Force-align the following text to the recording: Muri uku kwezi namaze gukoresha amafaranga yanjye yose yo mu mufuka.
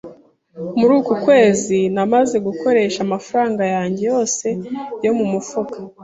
Muri 0.77 0.91
uku 0.99 1.13
kwezi 1.25 1.77
namaze 1.95 2.37
gukoresha 2.47 2.99
amafaranga 3.03 3.63
yanjye 3.75 4.01
yose 4.11 4.47
yo 5.05 5.11
mu 5.17 5.25
mufuka. 5.31 5.77